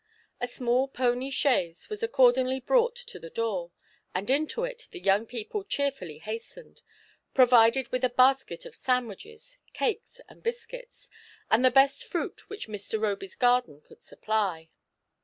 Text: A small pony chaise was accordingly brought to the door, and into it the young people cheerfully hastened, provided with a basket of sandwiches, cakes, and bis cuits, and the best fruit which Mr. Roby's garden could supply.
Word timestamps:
A 0.39 0.47
small 0.47 0.87
pony 0.87 1.29
chaise 1.29 1.87
was 1.87 2.01
accordingly 2.01 2.59
brought 2.59 2.95
to 2.95 3.19
the 3.19 3.29
door, 3.29 3.71
and 4.15 4.31
into 4.31 4.63
it 4.63 4.87
the 4.89 4.99
young 4.99 5.27
people 5.27 5.63
cheerfully 5.63 6.17
hastened, 6.17 6.81
provided 7.35 7.89
with 7.91 8.03
a 8.03 8.09
basket 8.09 8.65
of 8.65 8.73
sandwiches, 8.73 9.59
cakes, 9.73 10.19
and 10.27 10.41
bis 10.41 10.65
cuits, 10.65 11.07
and 11.51 11.63
the 11.63 11.69
best 11.69 12.03
fruit 12.03 12.49
which 12.49 12.67
Mr. 12.67 12.99
Roby's 12.99 13.35
garden 13.35 13.79
could 13.79 14.01
supply. 14.01 14.69